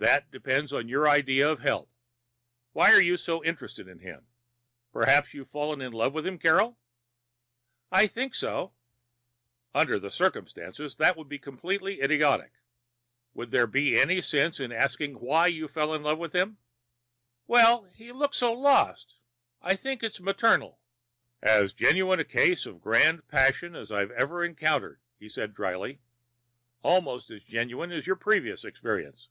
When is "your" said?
0.88-1.08, 28.06-28.14